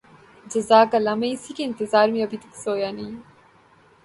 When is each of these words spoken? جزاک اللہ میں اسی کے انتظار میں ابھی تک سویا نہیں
جزاک 0.45 0.95
اللہ 0.95 1.15
میں 1.15 1.29
اسی 1.31 1.53
کے 1.53 1.63
انتظار 1.65 2.09
میں 2.09 2.23
ابھی 2.23 2.37
تک 2.37 2.55
سویا 2.55 2.91
نہیں 2.91 3.15